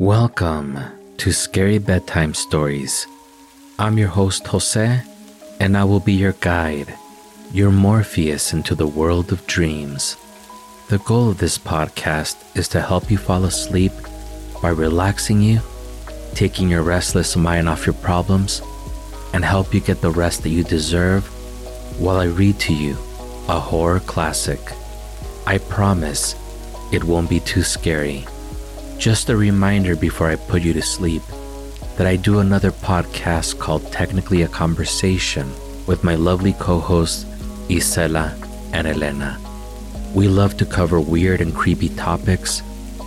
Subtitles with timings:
[0.00, 0.78] Welcome
[1.16, 3.08] to Scary Bedtime Stories.
[3.80, 5.02] I'm your host, Jose,
[5.58, 6.94] and I will be your guide,
[7.52, 10.16] your Morpheus into the world of dreams.
[10.88, 13.90] The goal of this podcast is to help you fall asleep
[14.62, 15.62] by relaxing you,
[16.32, 18.62] taking your restless mind off your problems,
[19.34, 21.26] and help you get the rest that you deserve
[22.00, 22.92] while I read to you
[23.48, 24.60] a horror classic.
[25.44, 26.36] I promise
[26.92, 28.28] it won't be too scary.
[28.98, 31.22] Just a reminder before I put you to sleep
[31.96, 35.48] that I do another podcast called Technically a Conversation
[35.86, 37.22] with my lovely co hosts
[37.68, 38.34] Isela
[38.72, 39.38] and Elena.
[40.14, 42.60] We love to cover weird and creepy topics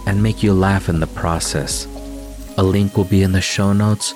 [0.08, 1.88] and make you laugh in the process.
[2.58, 4.14] A link will be in the show notes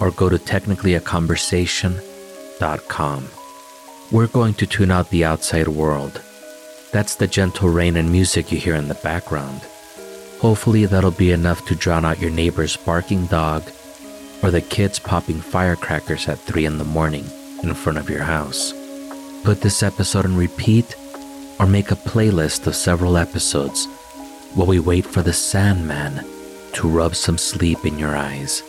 [0.00, 3.28] or go to technicallyaconversation.com.
[4.10, 6.20] We're going to tune out the outside world.
[6.90, 9.60] That's the gentle rain and music you hear in the background.
[10.42, 13.62] Hopefully, that'll be enough to drown out your neighbor's barking dog
[14.42, 17.24] or the kids popping firecrackers at 3 in the morning
[17.62, 18.72] in front of your house.
[19.44, 20.96] Put this episode on repeat
[21.60, 23.86] or make a playlist of several episodes
[24.54, 26.26] while we wait for the Sandman
[26.72, 28.64] to rub some sleep in your eyes.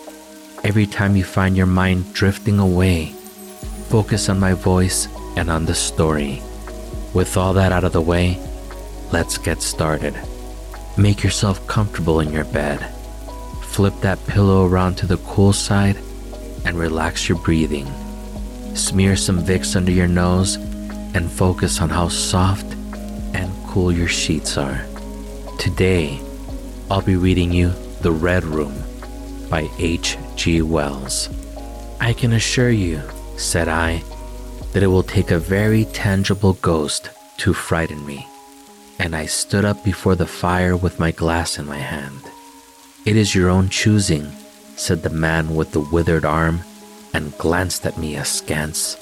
[0.63, 3.07] Every time you find your mind drifting away,
[3.89, 6.39] focus on my voice and on the story.
[7.15, 8.37] With all that out of the way,
[9.11, 10.15] let's get started.
[10.97, 12.79] Make yourself comfortable in your bed.
[13.63, 15.97] Flip that pillow around to the cool side
[16.65, 17.91] and relax your breathing.
[18.75, 20.55] Smear some Vicks under your nose
[21.15, 22.65] and focus on how soft
[23.33, 24.85] and cool your sheets are.
[25.57, 26.21] Today,
[26.91, 28.75] I'll be reading you The Red Room
[29.49, 30.61] by H.G.
[30.61, 31.29] Wells.
[31.99, 33.01] I can assure you,
[33.37, 34.03] said I,
[34.73, 38.27] that it will take a very tangible ghost to frighten me.
[39.03, 42.21] And I stood up before the fire with my glass in my hand.
[43.03, 44.31] It is your own choosing,
[44.77, 46.61] said the man with the withered arm,
[47.13, 48.95] and glanced at me askance.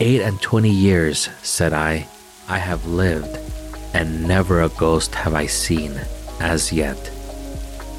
[0.00, 2.08] Eight and twenty years, said I,
[2.48, 3.38] I have lived,
[3.92, 6.00] and never a ghost have I seen
[6.40, 7.10] as yet.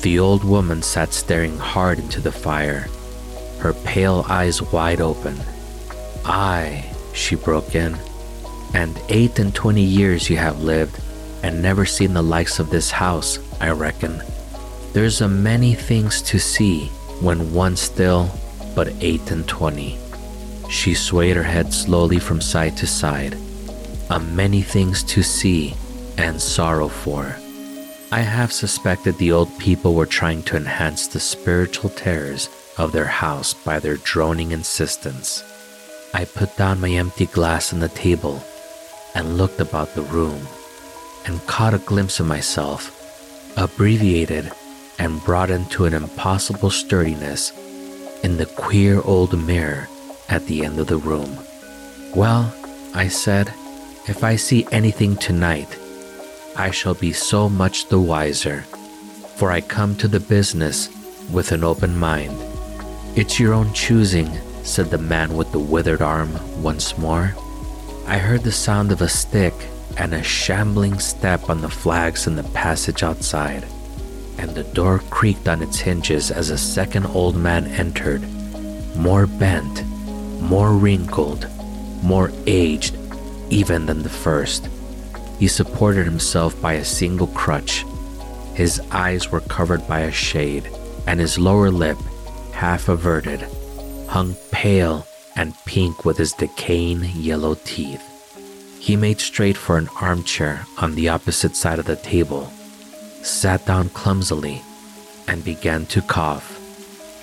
[0.02, 2.88] The old woman sat staring hard into the fire,
[3.60, 5.38] her pale eyes wide open.
[6.26, 7.96] Aye, she broke in,
[8.74, 11.00] and eight and twenty years you have lived
[11.44, 14.22] and never seen the likes of this house, I reckon.
[14.94, 16.88] There's a many things to see
[17.22, 18.32] when one still
[18.76, 19.98] but eight and twenty.
[20.70, 23.38] She swayed her head slowly from side to side.
[24.10, 25.76] A many things to see
[26.18, 27.36] and sorrow for.
[28.12, 33.06] I have suspected the old people were trying to enhance the spiritual terrors of their
[33.06, 35.44] house by their droning insistence.
[36.14, 38.42] I put down my empty glass on the table
[39.14, 40.48] and looked about the room
[41.28, 42.94] and caught a glimpse of myself,
[43.58, 44.52] abbreviated
[44.98, 47.52] and brought into an impossible sturdiness
[48.24, 49.88] in the queer old mirror
[50.30, 51.38] at the end of the room.
[52.16, 52.54] Well,
[52.94, 53.54] I said,
[54.08, 55.78] if I see anything tonight,
[56.56, 58.62] I shall be so much the wiser,
[59.36, 60.90] for I come to the business
[61.32, 62.36] with an open mind.
[63.16, 64.32] It's your own choosing,
[64.64, 66.32] said the man with the withered arm
[66.64, 67.36] once more.
[68.08, 69.54] I heard the sound of a stick
[69.98, 73.66] and a shambling step on the flags in the passage outside,
[74.38, 78.22] and the door creaked on its hinges as a second old man entered,
[78.96, 79.84] more bent,
[80.40, 81.48] more wrinkled,
[82.04, 82.96] more aged
[83.50, 84.70] even than the first.
[85.40, 87.86] He supported himself by a single crutch.
[88.54, 90.70] His eyes were covered by a shade,
[91.06, 91.98] and his lower lip,
[92.52, 93.48] half averted,
[94.08, 98.17] hung pale and pink with his decaying yellow teeth.
[98.88, 102.54] He made straight for an armchair on the opposite side of the table,
[103.22, 104.62] sat down clumsily,
[105.28, 106.56] and began to cough.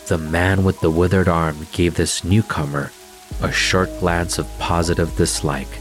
[0.07, 2.93] The man with the withered arm gave this newcomer
[3.41, 5.81] a short glance of positive dislike.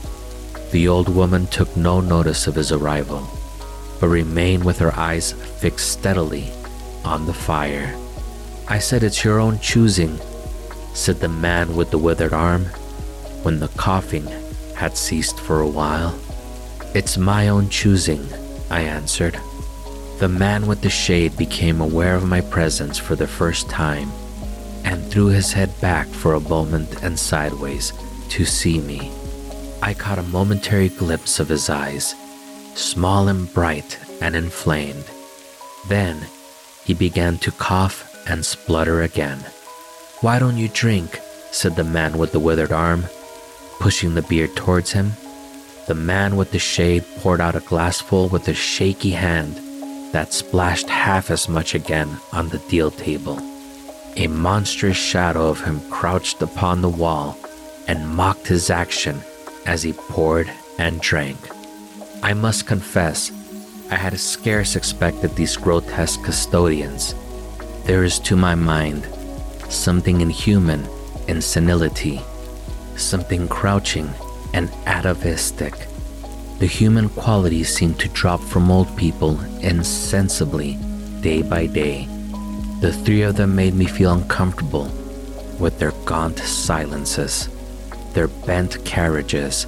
[0.72, 3.28] The old woman took no notice of his arrival,
[4.00, 6.50] but remained with her eyes fixed steadily
[7.04, 7.94] on the fire.
[8.70, 10.18] I said, It's your own choosing,
[10.94, 12.68] said the man with the withered arm,
[13.44, 14.30] when the coughing
[14.84, 16.14] had ceased for a while.
[16.94, 18.28] It's my own choosing,
[18.70, 19.40] I answered.
[20.20, 24.12] The man with the shade became aware of my presence for the first time
[24.84, 27.94] and threw his head back for a moment and sideways
[28.28, 29.10] to see me.
[29.82, 32.14] I caught a momentary glimpse of his eyes,
[32.76, 35.06] small and bright and inflamed.
[35.88, 36.28] Then
[36.84, 37.98] he began to cough
[38.28, 39.40] and splutter again.
[40.20, 41.22] Why don't you drink?
[41.52, 43.06] said the man with the withered arm,
[43.80, 45.14] pushing the beer towards him.
[45.88, 49.60] The man with the shade poured out a glassful with a shaky hand
[50.14, 53.40] that splashed half as much again on the deal table.
[54.16, 57.38] A monstrous shadow of him crouched upon the wall
[57.88, 59.20] and mocked his action
[59.66, 61.38] as he poured and drank.
[62.22, 63.32] I must confess,
[63.90, 67.16] I had scarce expected these grotesque custodians.
[67.86, 69.08] There is, to my mind,
[69.70, 70.88] something inhuman
[71.28, 72.22] in senility,
[72.98, 74.10] something crouching
[74.54, 75.74] and atavistic.
[76.60, 80.78] The human qualities seem to drop from old people insensibly,
[81.22, 82.08] day by day.
[82.80, 84.92] The three of them made me feel uncomfortable
[85.60, 87.50] with their gaunt silences,
[88.14, 89.68] their bent carriages,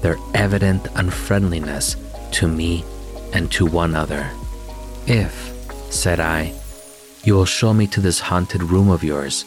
[0.00, 1.96] their evident unfriendliness
[2.32, 2.84] to me
[3.32, 4.30] and to one other.
[5.06, 5.32] If,
[5.90, 6.52] said I,
[7.24, 9.44] you will show me to this haunted room of yours,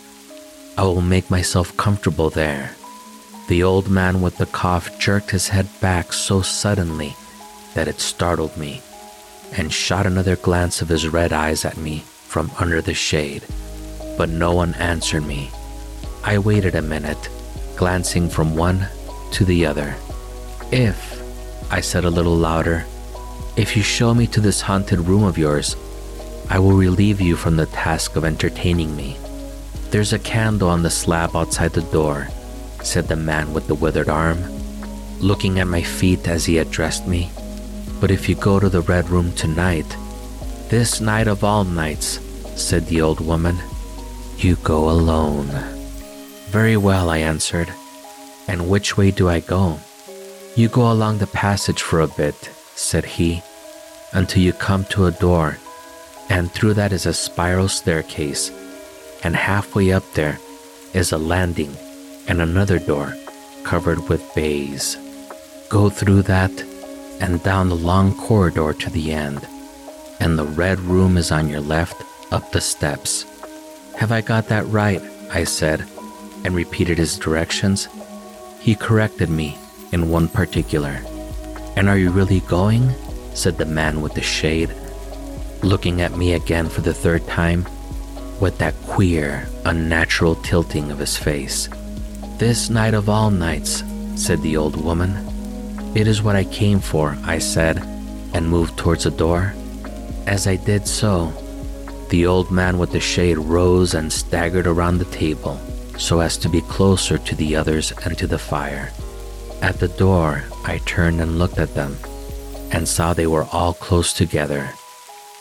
[0.78, 2.76] I will make myself comfortable there.
[3.52, 7.14] The old man with the cough jerked his head back so suddenly
[7.74, 8.82] that it startled me
[9.58, 13.44] and shot another glance of his red eyes at me from under the shade,
[14.18, 15.52] but no one answered me.
[16.24, 17.28] I waited a minute,
[17.76, 18.88] glancing from one
[19.32, 19.96] to the other.
[20.72, 21.22] If,
[21.70, 22.86] I said a little louder,
[23.58, 25.76] if you show me to this haunted room of yours,
[26.50, 29.18] I will relieve you from the task of entertaining me.
[29.90, 32.30] There's a candle on the slab outside the door,
[32.84, 34.40] said the man with the withered arm,
[35.20, 37.32] looking at my feet as he addressed me.
[38.00, 39.96] But if you go to the red room tonight,
[40.70, 42.20] this night of all nights,
[42.56, 43.58] said the old woman,
[44.38, 45.50] you go alone.
[46.50, 47.72] Very well, I answered.
[48.48, 49.80] And which way do I go?
[50.56, 52.36] You go along the passage for a bit,
[52.76, 53.42] said he,
[54.14, 55.58] until you come to a door,
[56.30, 58.52] and through that is a spiral staircase
[59.24, 60.40] and halfway up there
[60.94, 61.76] is a landing
[62.28, 63.16] and another door
[63.64, 64.98] covered with baize.
[65.70, 66.52] Go through that
[67.20, 69.48] and down the long corridor to the end,
[70.20, 73.26] and the red room is on your left up the steps.
[73.98, 75.02] Have I got that right?
[75.32, 75.86] I said,
[76.44, 77.88] and repeated his directions.
[78.60, 79.58] He corrected me
[79.92, 81.02] in one particular.
[81.76, 82.94] And are you really going?
[83.34, 84.74] said the man with the shade,
[85.64, 87.66] looking at me again for the third time
[88.42, 91.70] with that queer, unnatural tilting of his face.
[92.42, 93.84] This night of all nights,
[94.16, 95.14] said the old woman.
[95.94, 97.78] It is what I came for, I said,
[98.34, 99.54] and moved towards the door.
[100.26, 101.32] As I did so,
[102.10, 105.62] the old man with the shade rose and staggered around the table
[106.00, 108.92] so as to be closer to the others and to the fire.
[109.62, 111.96] At the door, I turned and looked at them
[112.72, 114.72] and saw they were all close together,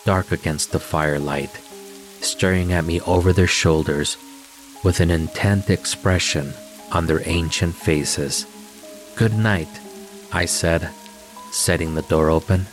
[0.04, 1.58] dark against the firelight
[2.20, 4.18] staring at me over their shoulders
[4.84, 6.52] with an intent expression
[6.92, 8.46] on their ancient faces.
[9.16, 9.80] Good night,
[10.32, 10.90] I said,
[11.52, 12.66] setting the door open.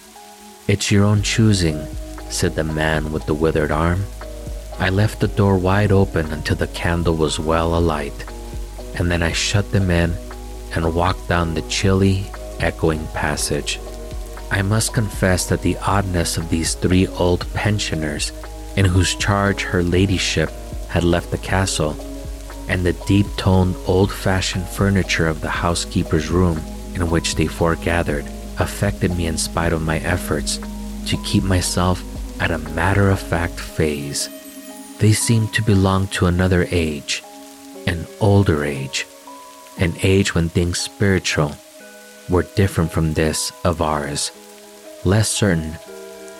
[0.68, 1.86] It's your own choosing,
[2.30, 4.04] said the man with the withered arm.
[4.80, 8.25] I left the door wide open until the candle was well alight,
[8.96, 10.14] and then I shut them in
[10.75, 12.25] and walked down the chilly,
[12.60, 13.80] echoing passage.
[14.52, 18.31] I must confess that the oddness of these three old pensioners
[18.75, 20.52] in whose charge her ladyship
[20.90, 21.94] had left the castle,
[22.68, 26.58] and the deep toned, old fashioned furniture of the housekeeper's room
[26.96, 28.25] in which they foregathered
[28.60, 30.60] affected me in spite of my efforts
[31.06, 32.04] to keep myself
[32.42, 34.30] at a matter of fact phase.
[35.00, 37.24] They seemed to belong to another age,
[37.86, 39.06] an older age,
[39.80, 41.56] an age when things spiritual
[42.30, 44.31] were different from this of ours,
[45.06, 45.78] less certain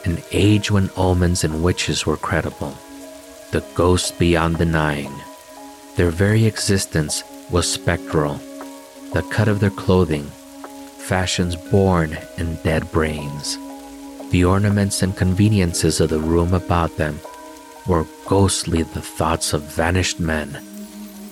[0.05, 2.77] an age when omens and witches were credible,
[3.51, 5.13] the ghosts beyond denying.
[5.98, 8.36] Their very existence was spectral,
[9.13, 10.25] the cut of their clothing,
[11.00, 13.58] fashions born in dead brains.
[14.30, 17.20] The ornaments and conveniences of the room about them
[17.88, 20.50] were ghostly the thoughts of vanished men,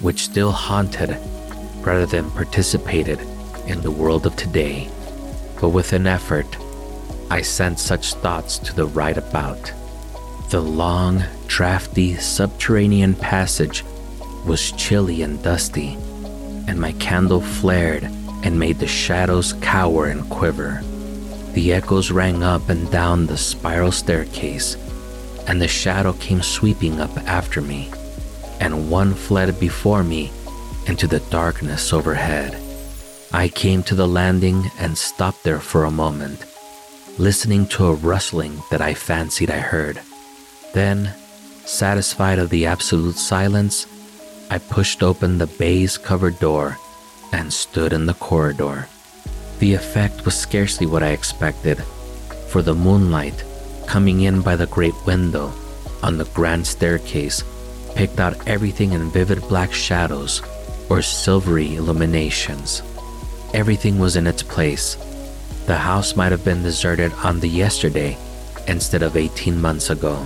[0.02, 1.16] which still haunted
[1.82, 3.20] rather than participated
[3.68, 4.90] in the world of today.
[5.62, 6.58] But with an effort,
[7.30, 9.72] I sent such thoughts to the right about.
[10.50, 13.84] The long, drafty subterranean passage
[14.46, 15.96] was chilly and dusty,
[16.68, 18.04] and my candle flared
[18.44, 20.82] and made the shadows cower and quiver.
[21.54, 24.76] The echoes rang up and down the spiral staircase,
[25.48, 27.92] and the shadow came sweeping up after me,
[28.60, 30.32] and one fled before me
[30.88, 32.62] into the darkness overhead.
[33.34, 36.46] I came to the landing and stopped there for a moment
[37.18, 40.02] listening to a rustling that I fancied I heard.
[40.74, 41.14] Then,
[41.66, 43.88] satisfied of the absolute silence,
[44.50, 46.78] I pushed open the baize covered door
[47.32, 48.88] and stood in the corridor.
[49.60, 51.84] The effect was scarcely what I expected,
[52.50, 53.44] for the moonlight,
[53.88, 55.52] coming in by the great window
[56.04, 57.44] on the grand staircase,
[57.96, 60.42] picked out everything in vivid black shadows
[60.90, 62.84] or silvery illuminations.
[63.54, 64.96] Everything was in its place.
[65.66, 68.18] The house might have been deserted on the yesterday
[68.68, 70.26] instead of 18 months ago.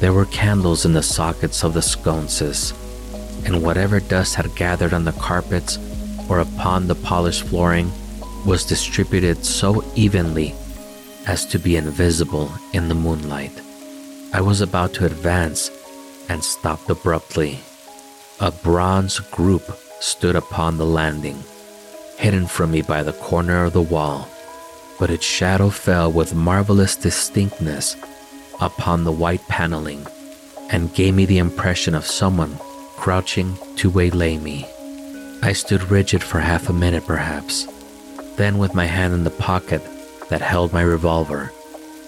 [0.00, 2.72] There were candles in the sockets of the sconces,
[3.44, 5.78] and whatever dust had gathered on the carpets
[6.28, 7.90] or upon the polished flooring
[8.46, 10.54] was distributed so evenly
[11.26, 13.52] as to be invisible in the moonlight.
[14.32, 15.70] I was about to advance
[16.28, 17.60] and stopped abruptly.
[18.40, 19.62] A bronze group
[20.00, 21.42] stood upon the landing,
[22.18, 24.28] hidden from me by the corner of the wall,
[24.98, 27.96] but its shadow fell with marvelous distinctness
[28.60, 30.06] upon the white paneling
[30.70, 32.58] and gave me the impression of someone
[32.96, 34.66] crouching to waylay me.
[35.42, 37.66] I stood rigid for half a minute, perhaps.
[38.36, 39.82] Then, with my hand in the pocket
[40.28, 41.52] that held my revolver,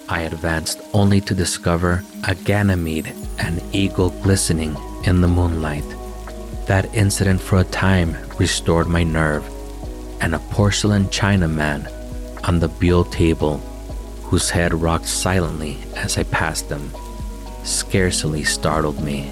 [0.09, 5.85] I advanced only to discover a Ganymede and eagle glistening in the moonlight.
[6.65, 9.45] That incident for a time restored my nerve,
[10.21, 11.91] and a porcelain Chinaman
[12.47, 13.57] on the buhl table,
[14.23, 16.91] whose head rocked silently as I passed them,
[17.63, 19.29] scarcely startled me.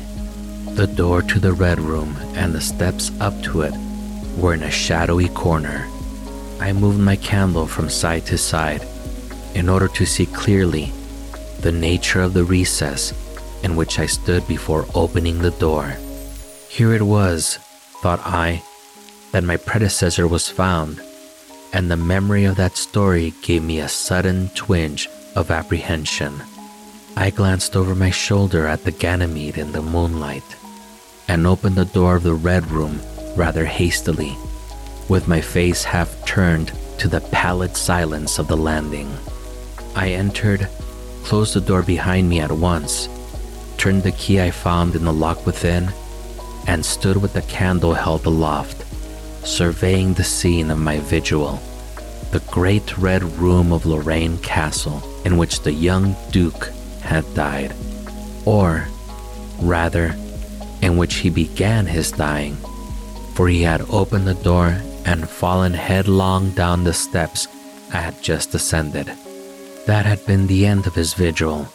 [0.75, 3.73] The door to the red room and the steps up to it
[4.37, 5.87] were in a shadowy corner.
[6.59, 8.85] I moved my candle from side to side
[9.53, 10.91] in order to see clearly
[11.61, 13.13] the nature of the recess
[13.63, 15.95] in which I stood before opening the door.
[16.67, 17.57] Here it was,
[18.01, 18.61] thought I,
[19.31, 21.01] that my predecessor was found,
[21.71, 26.43] and the memory of that story gave me a sudden twinge of apprehension.
[27.15, 30.43] I glanced over my shoulder at the Ganymede in the moonlight
[31.27, 33.01] and opened the door of the red room
[33.35, 34.35] rather hastily,
[35.09, 39.11] with my face half turned to the pallid silence of the landing.
[39.95, 40.67] I entered,
[41.23, 43.09] closed the door behind me at once,
[43.77, 45.91] turned the key I found in the lock within,
[46.67, 48.83] and stood with the candle held aloft,
[49.45, 51.61] surveying the scene of my vigil
[52.35, 57.73] the great red room of Lorraine Castle in which the young Duke had died,
[58.45, 58.89] or
[59.61, 60.13] rather,
[60.85, 62.55] in which he began his dying
[63.35, 67.47] for he had opened the door and fallen headlong down the steps
[67.93, 69.07] I had just ascended.
[69.87, 71.67] That had been the end of his vigil,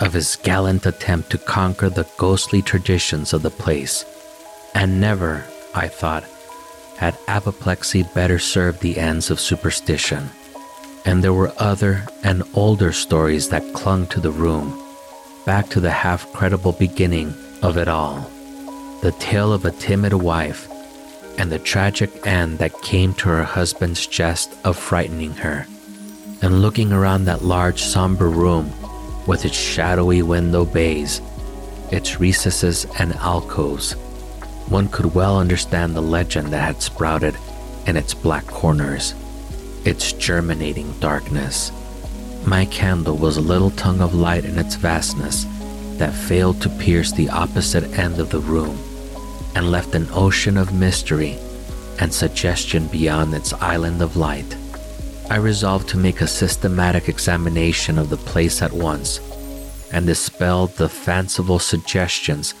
[0.00, 4.04] of his gallant attempt to conquer the ghostly traditions of the place.
[4.74, 6.24] And never, I thought,
[6.96, 10.30] had apoplexy better served the ends of superstition.
[11.04, 14.80] And there were other and older stories that clung to the room,
[15.44, 18.30] back to the half credible beginning of it all.
[19.04, 20.66] The tale of a timid wife
[21.36, 25.66] and the tragic end that came to her husband's jest of frightening her.
[26.40, 28.72] And looking around that large, somber room
[29.26, 31.20] with its shadowy window bays,
[31.92, 33.92] its recesses and alcoves,
[34.70, 37.36] one could well understand the legend that had sprouted
[37.86, 39.12] in its black corners,
[39.84, 41.72] its germinating darkness.
[42.46, 45.44] My candle was a little tongue of light in its vastness
[45.98, 48.78] that failed to pierce the opposite end of the room
[49.54, 51.38] and left an ocean of mystery
[52.00, 54.56] and suggestion beyond its island of light.
[55.30, 59.20] I resolved to make a systematic examination of the place at once
[59.92, 62.54] and dispel the fanciful suggestions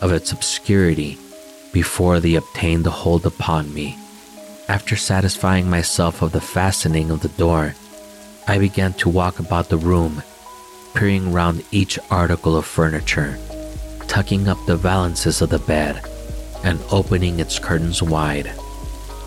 [0.00, 1.18] of its obscurity
[1.72, 3.98] before they obtained a hold upon me.
[4.68, 7.74] After satisfying myself of the fastening of the door,
[8.48, 10.22] I began to walk about the room,
[10.94, 13.38] peering round each article of furniture,
[14.06, 16.02] tucking up the valances of the bed
[16.66, 18.52] and opening its curtains wide.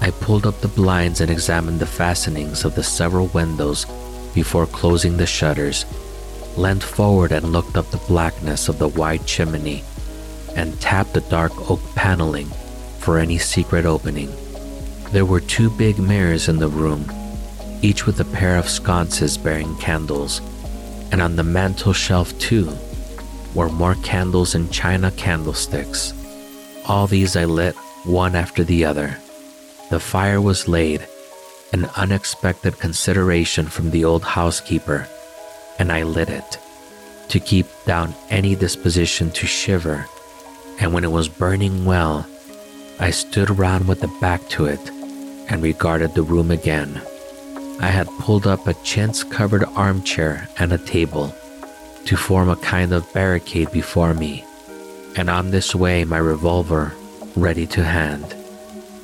[0.01, 3.86] I pulled up the blinds and examined the fastenings of the several windows
[4.36, 5.86] before closing the shutters,
[6.58, 9.84] leant forward and looked up the blackness of the wide chimney,
[10.58, 12.48] and tapped the dark oak paneling
[13.00, 14.29] for any secret opening.
[15.12, 17.10] There were two big mirrors in the room,
[17.81, 20.41] each with a pair of sconces bearing candles,
[21.13, 22.69] and on the mantel shelf, too,
[23.55, 26.13] were more candles in china candlesticks.
[26.89, 29.15] All these I lit one after the other.
[29.91, 31.08] The fire was laid,
[31.72, 35.08] an unexpected consideration from the old housekeeper,
[35.77, 36.58] and I lit it
[37.27, 40.08] to keep down any disposition to shiver.
[40.79, 42.25] And when it was burning well,
[43.00, 44.89] I stood around with the back to it
[45.48, 47.00] and regarded the room again.
[47.79, 51.36] I had pulled up a chintz covered armchair and a table
[52.05, 54.43] to form a kind of barricade before me
[55.19, 56.93] and on this way my revolver
[57.35, 58.33] ready to hand.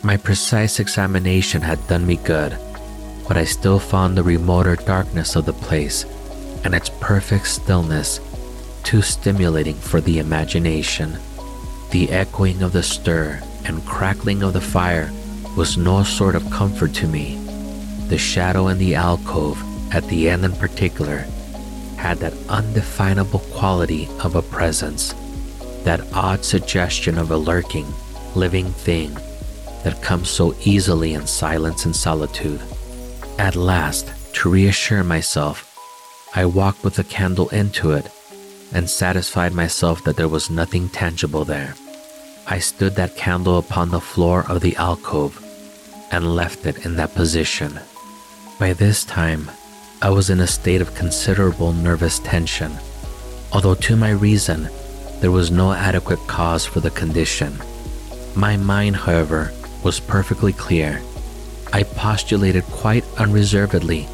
[0.02, 2.58] My precise examination had done me good,
[3.28, 6.06] but I still found the remoter darkness of the place
[6.64, 8.22] and its perfect stillness
[8.86, 11.18] too stimulating for the imagination.
[11.92, 15.12] The echoing of the stir and crackling of the fire
[15.58, 17.36] was no sort of comfort to me.
[18.08, 19.62] The shadow in the alcove,
[19.94, 21.26] at the end in particular,
[21.98, 25.14] had that undefinable quality of a presence,
[25.86, 27.88] that odd suggestion of a lurking,
[28.36, 29.14] living thing
[29.84, 32.62] that comes so easily in silence and solitude.
[33.38, 35.72] At last, to reassure myself,
[36.36, 38.10] I walked with a candle into it
[38.74, 41.76] and satisfied myself that there was nothing tangible there.
[42.48, 45.42] I stood that candle upon the floor of the alcove
[46.12, 47.80] and left it in that position.
[48.60, 49.50] By this time,
[50.02, 52.72] I was in a state of considerable nervous tension,
[53.54, 54.70] although to my reason,
[55.26, 57.52] there was no adequate cause for the condition.
[58.36, 59.52] My mind, however,
[59.84, 61.02] was perfectly clear.
[61.74, 64.08] I postulated quite unreservedly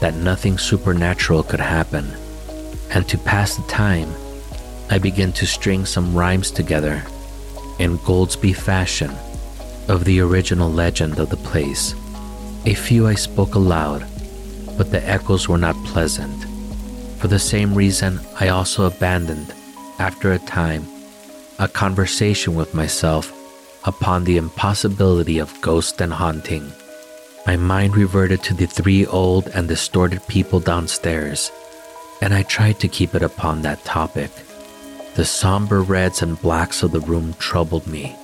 [0.00, 2.10] that nothing supernatural could happen,
[2.88, 4.08] and to pass the time,
[4.88, 7.02] I began to string some rhymes together
[7.78, 9.10] Ingoldsby fashion
[9.86, 11.94] of the original legend of the place.
[12.64, 14.06] A few I spoke aloud,
[14.78, 16.46] but the echoes were not pleasant.
[17.18, 19.52] For the same reason, I also abandoned,
[19.98, 20.86] after a time,
[21.58, 23.32] a conversation with myself
[23.84, 26.72] upon the impossibility of ghost and haunting.
[27.46, 31.50] My mind reverted to the three old and distorted people downstairs,
[32.20, 34.30] and I tried to keep it upon that topic.
[35.14, 38.14] The somber reds and blacks of the room troubled me.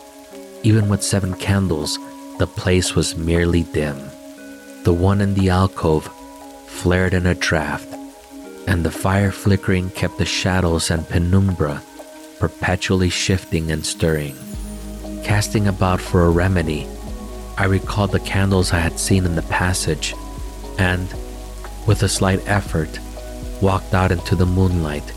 [0.62, 1.99] Even with seven candles,
[2.38, 3.97] the place was merely dim.
[4.83, 6.09] The one in the alcove
[6.66, 7.94] flared in a draft,
[8.66, 11.83] and the fire flickering kept the shadows and penumbra
[12.38, 14.37] perpetually shifting and stirring.
[15.23, 16.87] Casting about for a remedy,
[17.56, 20.14] I recalled the candles I had seen in the passage
[20.78, 21.09] and,
[21.87, 22.99] with a slight effort,
[23.62, 25.12] walked out into the moonlight,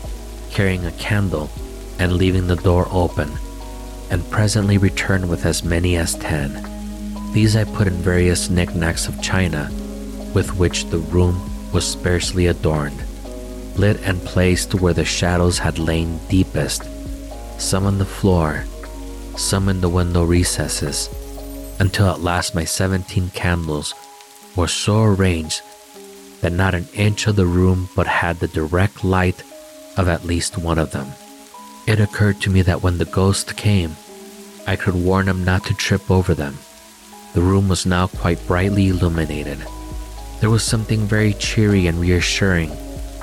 [0.50, 1.50] carrying a candle
[1.98, 3.30] and leaving the door open,
[4.10, 6.64] and presently returned with as many as ten.
[7.32, 9.68] These I put in various knickknacks of china,
[10.32, 11.38] with which the room
[11.72, 13.02] was sparsely adorned,
[13.78, 16.82] lit and placed where the shadows had lain deepest,
[17.58, 18.64] some on the floor,
[19.36, 21.08] some in the window recesses,
[21.78, 23.94] until at last my seventeen candles
[24.56, 25.62] were so arranged
[26.40, 29.42] that not an inch of the room but had the direct light
[29.96, 31.08] of at least one of them.
[31.86, 33.96] It occurred to me that when the ghost came,
[34.66, 36.58] I could warn him not to trip over them.
[37.34, 39.58] The room was now quite brightly illuminated.
[40.40, 42.70] There was something very cheery and reassuring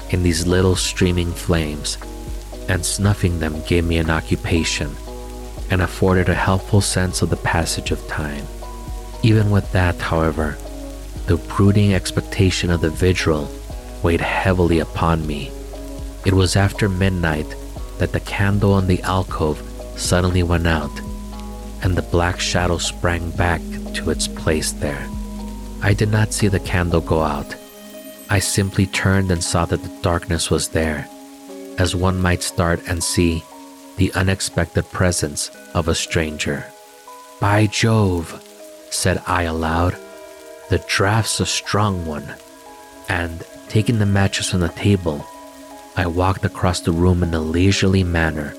[0.09, 1.97] in these little streaming flames,
[2.69, 4.95] and snuffing them gave me an occupation
[5.71, 8.45] and afforded a helpful sense of the passage of time.
[9.23, 10.57] Even with that, however,
[11.25, 13.49] the brooding expectation of the vigil
[14.03, 15.51] weighed heavily upon me.
[16.25, 17.55] It was after midnight
[17.97, 19.61] that the candle in the alcove
[19.95, 20.91] suddenly went out,
[21.81, 23.61] and the black shadow sprang back
[23.93, 25.07] to its place there.
[25.81, 27.55] I did not see the candle go out.
[28.29, 31.07] I simply turned and saw that the darkness was there,
[31.77, 33.43] as one might start and see
[33.97, 36.65] the unexpected presence of a stranger.
[37.39, 38.41] By Jove,
[38.89, 39.95] said I aloud,
[40.69, 42.35] the draft's a strong one.
[43.07, 45.25] And taking the matches from the table,
[45.95, 48.55] I walked across the room in a leisurely manner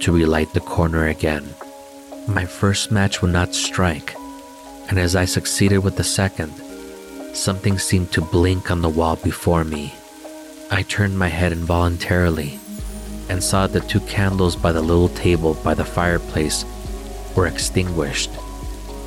[0.00, 1.54] to relight the corner again.
[2.26, 4.14] My first match would not strike,
[4.90, 6.52] and as I succeeded with the second,
[7.38, 9.94] something seemed to blink on the wall before me.
[10.70, 12.58] I turned my head involuntarily
[13.28, 16.64] and saw the two candles by the little table by the fireplace
[17.36, 18.30] were extinguished.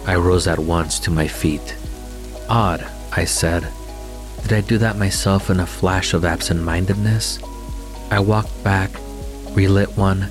[0.08, 1.76] I rose at once to my feet.
[2.50, 3.68] Odd, I said.
[4.44, 7.40] Did I do that myself in a flash of absent mindedness?
[8.10, 8.90] I walked back,
[9.52, 10.24] relit one,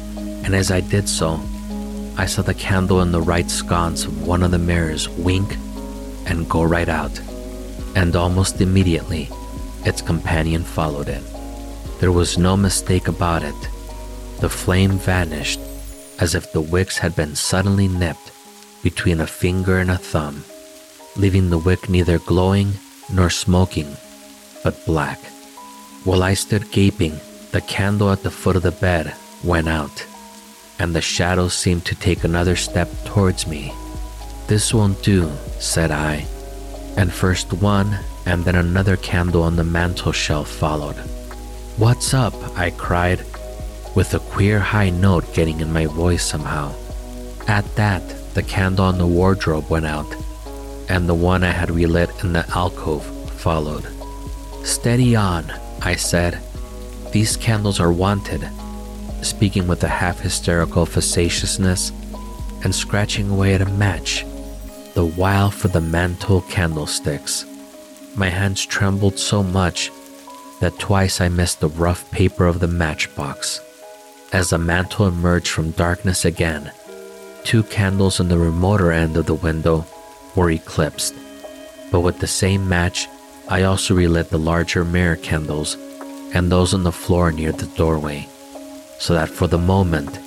[0.45, 1.41] and as I did so,
[2.17, 5.57] I saw the candle in the right sconce of one of the mirrors wink
[6.27, 7.19] and go right out,
[7.94, 9.29] and almost immediately
[9.85, 11.22] its companion followed it.
[12.00, 13.55] There was no mistake about it.
[14.40, 15.61] The flame vanished
[16.18, 18.33] as if the wicks had been suddenly nipped
[18.83, 20.44] between a finger and a thumb,
[21.16, 22.72] leaving the wick neither glowing
[23.12, 23.96] nor smoking,
[24.62, 25.18] but black.
[26.05, 27.18] While I stood gaping,
[27.53, 30.07] the candle at the foot of the bed went out,
[30.79, 33.74] and the shadow seemed to take another step towards me.
[34.46, 36.26] This won't do, said I,
[36.96, 40.96] and first one and then another candle on the mantel shelf followed.
[41.76, 42.35] What's up?
[42.57, 43.24] I cried,
[43.94, 46.74] with a queer high note getting in my voice somehow.
[47.48, 48.03] At that,
[48.35, 50.07] the candle on the wardrobe went out,
[50.88, 53.05] and the one I had relit in the alcove
[53.40, 53.87] followed.
[54.64, 55.50] Steady on,
[55.83, 56.40] I said,
[57.12, 58.48] These candles are wanted,
[59.22, 61.92] speaking with a half hysterical facetiousness
[62.62, 64.24] and scratching away at a match,
[64.94, 67.46] the while for the mantle candlesticks.
[68.16, 69.90] My hands trembled so much
[70.61, 73.61] that twice I missed the rough paper of the matchbox.
[74.33, 76.72] As the mantle emerged from darkness again,
[77.44, 79.87] two candles on the remoter end of the window
[80.35, 81.14] were eclipsed.
[81.90, 83.09] But with the same match,
[83.48, 85.76] I also relit the larger mirror candles
[86.33, 88.29] and those on the floor near the doorway,
[88.98, 90.18] so that for the moment,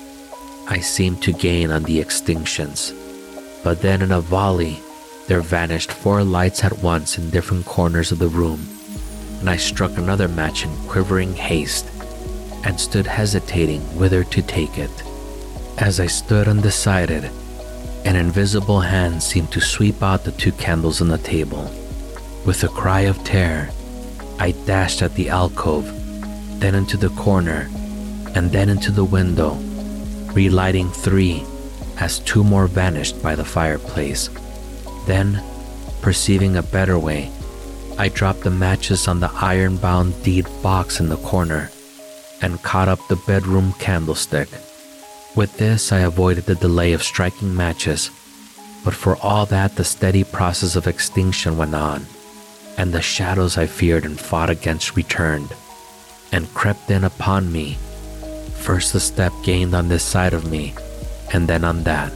[0.68, 2.92] I seemed to gain on the extinctions.
[3.64, 4.82] But then in a volley,
[5.26, 8.68] there vanished four lights at once in different corners of the room,
[9.40, 11.86] and I struck another match in quivering haste
[12.62, 14.90] and stood hesitating whither to take it.
[15.78, 17.30] As I stood undecided,
[18.04, 21.70] an invisible hand seemed to sweep out the two candles on the table.
[22.44, 23.70] With a cry of terror,
[24.38, 25.86] I dashed at the alcove,
[26.60, 27.70] then into the corner,
[28.34, 29.54] and then into the window,
[30.34, 31.46] relighting three
[31.98, 34.28] as two more vanished by the fireplace.
[35.06, 35.42] Then,
[36.02, 37.30] perceiving a better way,
[37.96, 41.70] I dropped the matches on the iron bound deed box in the corner
[42.42, 44.48] and caught up the bedroom candlestick.
[45.36, 48.10] With this, I avoided the delay of striking matches,
[48.84, 52.06] but for all that, the steady process of extinction went on,
[52.76, 55.54] and the shadows I feared and fought against returned
[56.32, 57.78] and crept in upon me.
[58.56, 60.74] First, a step gained on this side of me,
[61.34, 62.12] and then on that.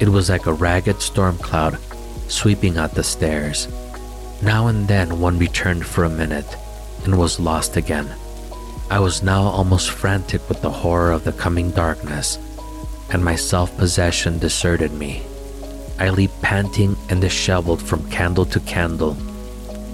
[0.00, 1.78] It was like a ragged storm cloud
[2.26, 3.68] sweeping out the stairs.
[4.42, 6.56] Now and then one returned for a minute
[7.04, 8.12] and was lost again.
[8.90, 12.38] I was now almost frantic with the horror of the coming darkness,
[13.10, 15.22] and my self possession deserted me.
[15.98, 19.16] I leaped panting and disheveled from candle to candle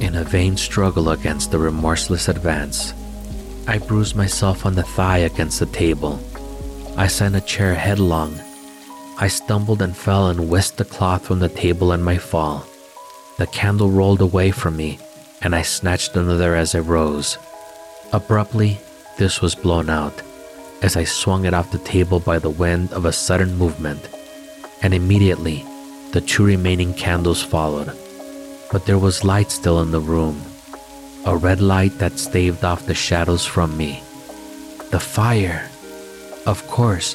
[0.01, 2.95] in a vain struggle against the remorseless advance.
[3.67, 6.19] I bruised myself on the thigh against the table.
[6.99, 8.41] I sent a chair headlong.
[9.19, 12.67] I stumbled and fell and whisked the cloth from the table in my fall.
[13.39, 14.99] The candle rolled away from me,
[15.41, 17.39] and I snatched another as I rose.
[18.13, 18.79] Abruptly,
[19.17, 20.23] this was blown out
[20.83, 24.09] as I swung it off the table by the wind of a sudden movement,
[24.83, 25.65] and immediately
[26.11, 27.97] the two remaining candles followed.
[28.73, 30.43] But there was light still in the room,
[31.25, 34.03] a red light that staved off the shadows from me.
[34.91, 35.71] The fire!
[36.49, 37.15] Of course,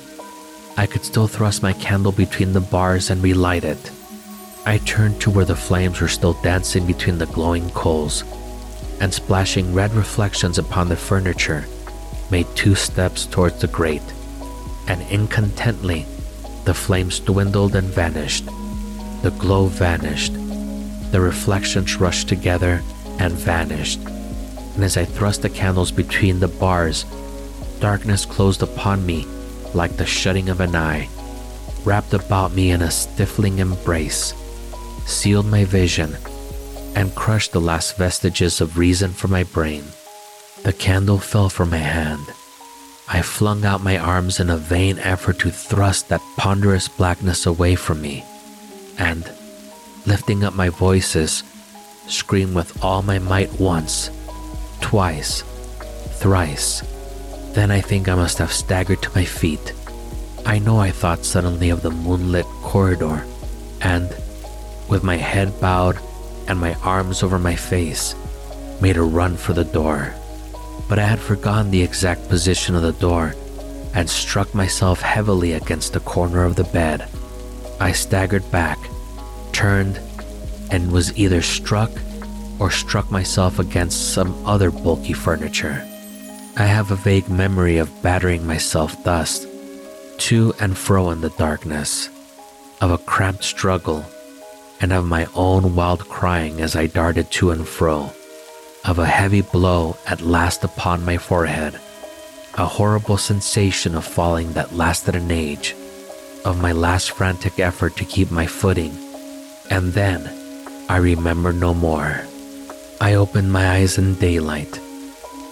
[0.78, 3.92] I could still thrust my candle between the bars and relight it.
[4.64, 8.24] I turned to where the flames were still dancing between the glowing coals,
[9.02, 11.66] and splashing red reflections upon the furniture,
[12.30, 14.14] made two steps towards the grate,
[14.88, 16.06] and incontently,
[16.66, 18.46] the flames dwindled and vanished.
[19.24, 20.34] The glow vanished.
[21.12, 22.84] The reflections rushed together
[23.18, 24.00] and vanished.
[24.76, 27.04] And as I thrust the candles between the bars,
[27.84, 29.28] darkness closed upon me
[29.74, 31.10] like the shutting of an eye,
[31.84, 34.34] wrapped about me in a stifling embrace
[35.06, 36.16] sealed my vision,
[36.96, 39.84] and crushed the last vestiges of reason from my brain.
[40.64, 42.26] The candle fell from my hand.
[43.08, 47.76] I flung out my arms in a vain effort to thrust that ponderous blackness away
[47.76, 48.24] from me,
[48.98, 49.30] and,
[50.06, 51.44] lifting up my voices,
[52.08, 54.10] screamed with all my might once,
[54.82, 55.42] twice,
[56.20, 56.84] thrice.
[57.54, 59.74] Then I think I must have staggered to my feet.
[60.44, 63.26] I know I thought suddenly of the moonlit corridor,
[63.80, 64.10] and,
[64.90, 66.00] with my head bowed
[66.48, 68.16] and my arms over my face,
[68.82, 70.16] made a run for the door.
[70.90, 73.36] But I had forgotten the exact position of the door
[73.94, 77.08] and struck myself heavily against the corner of the bed.
[77.80, 78.80] I staggered back,
[79.52, 80.00] turned,
[80.72, 81.92] and was either struck
[82.60, 85.88] or struck myself against some other bulky furniture.
[86.56, 89.48] I have a vague memory of battering myself thus,
[90.30, 92.10] to and fro in the darkness,
[92.80, 94.06] of a cramped struggle
[94.80, 98.12] and of my own wild crying as I darted to and fro,
[98.86, 101.74] of a heavy blow at last upon my forehead,
[102.54, 105.74] a horrible sensation of falling that lasted an age,
[106.46, 108.96] of my last frantic effort to keep my footing,
[109.72, 110.30] and then
[110.88, 112.22] I remember no more.
[113.02, 114.83] I opened my eyes in daylight.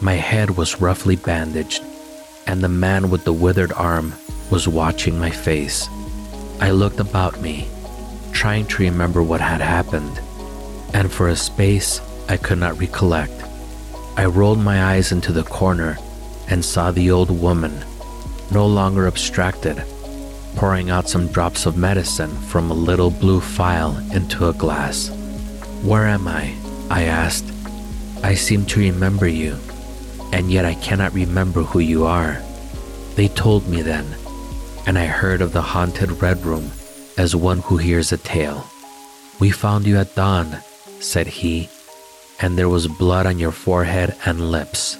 [0.01, 1.83] My head was roughly bandaged,
[2.47, 4.15] and the man with the withered arm
[4.49, 5.87] was watching my face.
[6.59, 7.67] I looked about me
[8.31, 10.19] trying to remember what had happened,
[10.93, 13.43] and for a space I could not recollect.
[14.17, 15.97] I rolled my eyes into the corner
[16.49, 17.85] and saw the old woman,
[18.49, 19.83] no longer abstracted,
[20.55, 25.09] pouring out some drops of medicine from a little blue phial into a glass.
[25.83, 26.55] Where am I?
[26.89, 27.51] I asked.
[28.23, 29.57] I seem to remember you.
[30.31, 32.41] And yet I cannot remember who you are.
[33.15, 34.05] They told me then,
[34.87, 36.71] and I heard of the haunted Red Room
[37.17, 38.65] as one who hears a tale.
[39.39, 40.57] We found you at dawn,
[40.99, 41.69] said he,
[42.39, 44.97] and there was blood on your forehead and lips.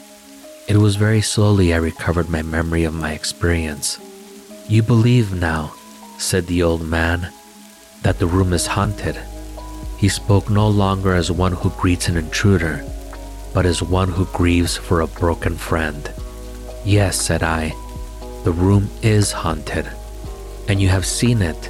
[0.67, 3.99] It was very slowly I recovered my memory of my experience.
[4.67, 5.73] You believe now,
[6.17, 7.31] said the old man,
[8.03, 9.19] that the room is haunted.
[9.97, 12.83] He spoke no longer as one who greets an intruder,
[13.53, 16.11] but as one who grieves for a broken friend.
[16.85, 17.73] Yes, said I,
[18.43, 19.89] the room is haunted,
[20.67, 21.69] and you have seen it,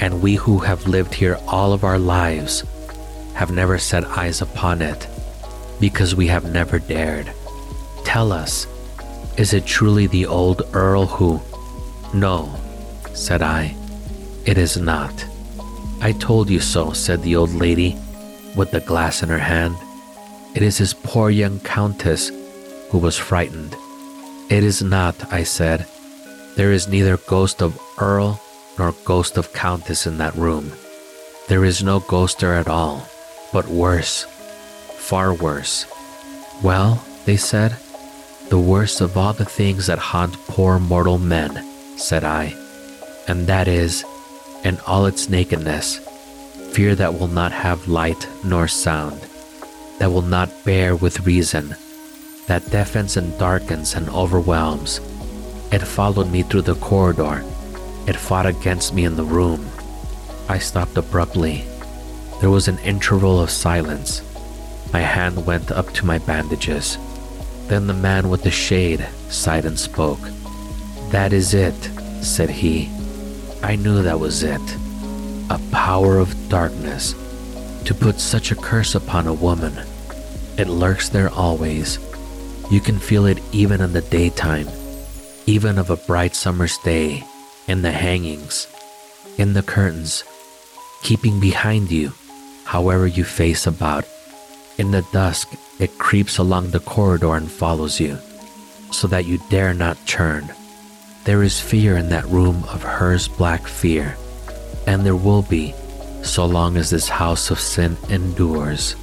[0.00, 2.64] and we who have lived here all of our lives
[3.34, 5.08] have never set eyes upon it
[5.80, 7.32] because we have never dared.
[8.04, 8.66] Tell us,
[9.36, 11.40] is it truly the old Earl who?
[12.12, 12.52] No,
[13.12, 13.76] said I,
[14.44, 15.24] it is not.
[16.00, 17.96] I told you so, said the old lady
[18.56, 19.76] with the glass in her hand.
[20.54, 22.30] It is his poor young countess
[22.90, 23.76] who was frightened.
[24.50, 25.86] It is not, I said.
[26.56, 28.40] There is neither ghost of earl
[28.78, 30.72] nor ghost of countess in that room.
[31.48, 33.08] There is no ghost there at all,
[33.52, 34.24] but worse,
[34.96, 35.86] far worse.
[36.62, 37.76] Well, they said,
[38.48, 41.62] the worst of all the things that haunt poor mortal men,
[41.98, 42.54] said I,
[43.28, 44.04] and that is,
[44.64, 45.98] in all its nakedness,
[46.72, 49.20] fear that will not have light nor sound,
[49.98, 51.74] that will not bear with reason
[52.48, 55.00] that deafens and darkens and overwhelms.
[55.70, 57.44] It followed me through the corridor.
[58.06, 59.68] It fought against me in the room.
[60.48, 61.66] I stopped abruptly.
[62.40, 64.22] There was an interval of silence.
[64.94, 66.96] My hand went up to my bandages.
[67.66, 70.20] Then the man with the shade sighed and spoke.
[71.10, 71.76] That is it,
[72.22, 72.90] said he.
[73.62, 74.76] I knew that was it.
[75.50, 77.14] A power of darkness.
[77.84, 79.74] To put such a curse upon a woman.
[80.56, 81.98] It lurks there always
[82.70, 84.68] you can feel it even in the daytime,
[85.46, 87.24] even of a bright summer's day,
[87.66, 88.68] in the hangings,
[89.38, 90.22] in the curtains,
[91.02, 92.12] keeping behind you,
[92.64, 94.04] however you face about.
[94.76, 98.18] In the dusk, it creeps along the corridor and follows you,
[98.92, 100.52] so that you dare not turn.
[101.24, 104.16] There is fear in that room of hers black fear,
[104.86, 105.74] and there will be
[106.22, 108.96] so long as this house of sin endures.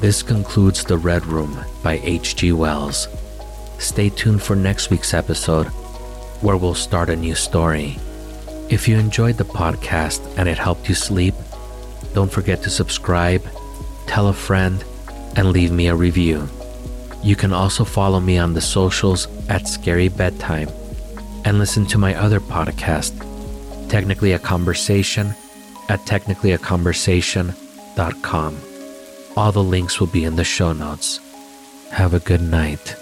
[0.00, 2.52] This concludes The Red Room by H.G.
[2.52, 3.08] Wells.
[3.78, 5.66] Stay tuned for next week's episode,
[6.42, 7.98] where we'll start a new story.
[8.68, 11.34] If you enjoyed the podcast and it helped you sleep,
[12.14, 13.42] don't forget to subscribe,
[14.06, 14.84] tell a friend,
[15.36, 16.48] and leave me a review.
[17.22, 20.68] You can also follow me on the socials at Scary Bedtime
[21.44, 23.12] and listen to my other podcast,
[23.88, 25.34] Technically a Conversation,
[25.88, 28.56] at technicallyaconversation.com.
[29.36, 31.20] All the links will be in the show notes.
[31.90, 32.96] Have a good night.